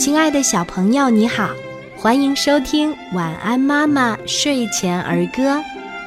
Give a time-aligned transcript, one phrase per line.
[0.00, 1.50] 亲爱的小朋友，你好，
[1.94, 5.56] 欢迎收听《晚安妈妈睡前儿歌》，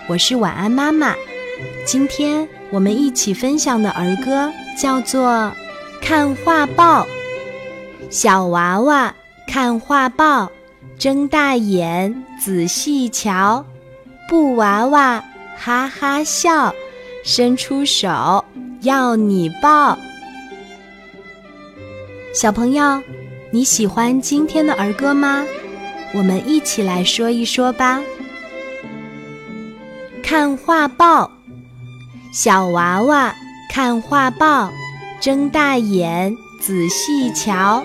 [0.08, 1.14] 我是晚安妈妈。
[1.85, 5.29] 今天我们一起分享的儿歌叫做
[6.01, 7.03] 《看画报》。
[8.09, 9.14] 小娃娃
[9.46, 10.52] 看画报，
[10.98, 13.64] 睁大眼仔细瞧，
[14.28, 15.23] 布娃娃
[15.55, 16.73] 哈哈笑，
[17.23, 18.44] 伸出手
[18.82, 19.96] 要你抱。
[22.34, 23.00] 小朋友，
[23.54, 25.46] 你喜欢今天的儿歌吗？
[26.11, 28.02] 我们一起来说一说吧。
[30.24, 31.30] 看画报，
[32.34, 33.35] 小娃娃
[33.70, 34.71] 看画报，
[35.20, 37.84] 睁大眼仔细瞧，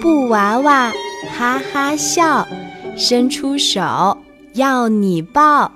[0.00, 0.90] 布娃娃
[1.36, 2.48] 哈哈笑，
[2.96, 4.16] 伸出手
[4.54, 5.70] 要你抱。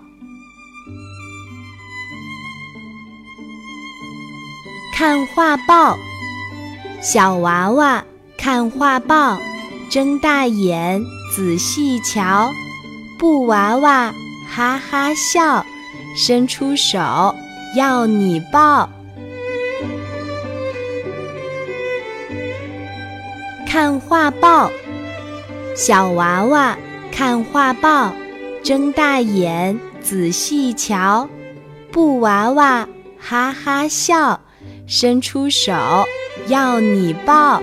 [4.96, 5.98] 看画报。
[7.02, 8.02] 小娃娃
[8.38, 9.36] 看画报，
[9.90, 12.48] 睁大眼仔细瞧，
[13.18, 14.14] 布娃娃
[14.48, 15.66] 哈哈笑，
[16.16, 17.34] 伸出手
[17.76, 18.88] 要你抱。
[23.66, 24.70] 看画报，
[25.74, 26.78] 小娃娃
[27.10, 28.14] 看画报，
[28.62, 31.28] 睁大眼仔细瞧，
[31.90, 34.40] 布娃娃哈哈笑，
[34.86, 35.74] 伸出手。
[36.46, 37.60] 要你抱，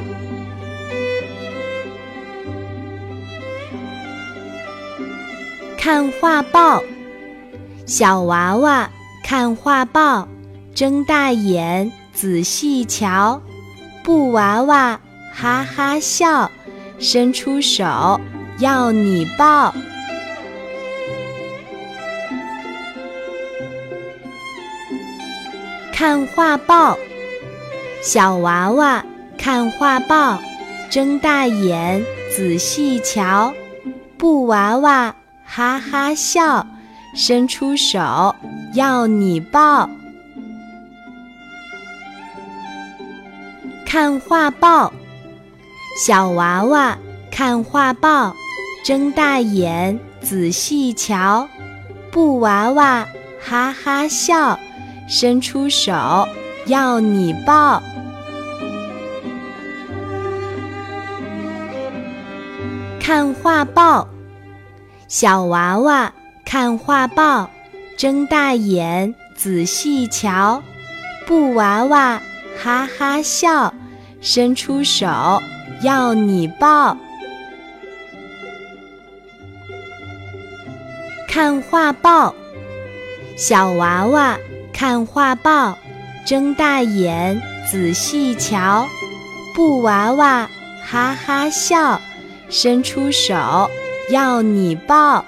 [5.85, 6.81] 看画报。
[7.85, 8.89] 小娃娃
[9.23, 10.27] 看画报，
[10.73, 13.39] 睁大眼仔细瞧，
[14.03, 14.99] 布娃娃
[15.31, 16.49] 哈哈笑，
[16.97, 18.19] 伸出手
[18.57, 19.75] 要你抱。
[25.93, 26.97] 看画报。
[28.01, 29.05] 小娃娃
[29.37, 30.39] 看画报，
[30.89, 32.03] 睁大眼
[32.35, 33.53] 仔细瞧，
[34.17, 35.15] 布娃娃
[35.45, 36.65] 哈哈笑，
[37.13, 38.35] 伸出手
[38.73, 39.89] 要你抱。
[43.85, 44.91] 看画报，
[46.05, 46.97] 小娃娃
[47.31, 48.35] 看画报，
[48.83, 51.47] 睁大眼仔细瞧，
[52.11, 53.07] 布娃娃
[53.41, 54.59] 哈哈笑，
[55.07, 56.27] 伸出手
[56.65, 57.81] 要你抱。
[62.99, 64.07] 看画报，
[65.17, 66.11] 小娃娃
[66.43, 67.49] 看画报，
[67.97, 70.61] 睁大眼仔细瞧，
[71.25, 72.21] 布娃娃
[72.61, 73.73] 哈哈笑，
[74.19, 75.41] 伸出手
[75.81, 76.97] 要你抱。
[81.29, 82.35] 看画报，
[83.37, 84.37] 小娃娃
[84.73, 85.77] 看画报，
[86.25, 88.85] 睁大眼仔细瞧，
[89.55, 90.49] 布娃娃
[90.83, 92.01] 哈哈笑。
[92.47, 93.71] 伸出手，
[94.09, 95.25] 要你抱。